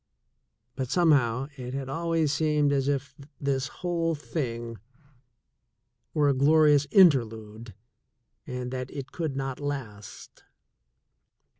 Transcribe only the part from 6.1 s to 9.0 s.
were a glorious interlude and that